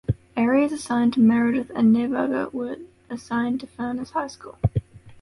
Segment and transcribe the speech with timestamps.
[0.35, 4.57] Areas assigned to Meredith and Nebinger are assigned to Furness High School.